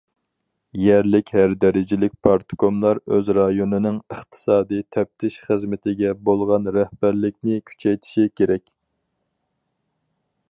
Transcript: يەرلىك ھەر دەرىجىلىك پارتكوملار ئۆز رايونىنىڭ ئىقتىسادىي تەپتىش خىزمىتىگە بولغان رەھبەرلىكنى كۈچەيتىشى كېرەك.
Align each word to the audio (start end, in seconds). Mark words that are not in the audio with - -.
يەرلىك 0.83 1.27
ھەر 1.33 1.51
دەرىجىلىك 1.63 2.15
پارتكوملار 2.27 3.01
ئۆز 3.17 3.29
رايونىنىڭ 3.37 3.99
ئىقتىسادىي 4.15 4.81
تەپتىش 4.97 5.37
خىزمىتىگە 5.49 6.15
بولغان 6.29 6.67
رەھبەرلىكنى 6.79 7.59
كۈچەيتىشى 7.73 8.25
كېرەك. 8.41 8.73